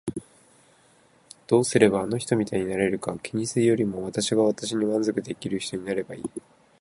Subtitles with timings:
[1.45, 6.23] どうすればあの人みたいになれるか気にするよりも私が私に満足できる人になればいい。